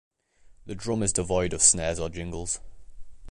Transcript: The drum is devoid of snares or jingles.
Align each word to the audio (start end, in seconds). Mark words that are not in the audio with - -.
The 0.65 0.73
drum 0.73 1.03
is 1.03 1.13
devoid 1.13 1.53
of 1.53 1.61
snares 1.61 1.99
or 1.99 2.09
jingles. 2.09 2.59